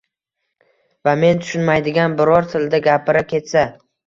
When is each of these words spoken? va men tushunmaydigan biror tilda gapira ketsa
va 1.07 1.13
men 1.23 1.43
tushunmaydigan 1.43 2.17
biror 2.23 2.49
tilda 2.55 2.81
gapira 2.89 3.25
ketsa 3.35 3.67